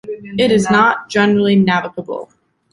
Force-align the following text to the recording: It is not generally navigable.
It 0.39 0.51
is 0.51 0.67
not 0.67 1.09
generally 1.09 1.55
navigable. 1.55 2.31